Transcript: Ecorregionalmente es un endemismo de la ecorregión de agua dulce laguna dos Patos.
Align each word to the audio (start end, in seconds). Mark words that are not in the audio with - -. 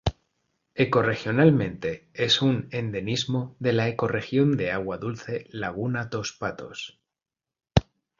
Ecorregionalmente 0.73 2.09
es 2.15 2.41
un 2.41 2.67
endemismo 2.71 3.55
de 3.59 3.71
la 3.73 3.87
ecorregión 3.87 4.57
de 4.57 4.71
agua 4.71 4.97
dulce 4.97 5.45
laguna 5.51 6.05
dos 6.05 6.33
Patos. 6.33 6.99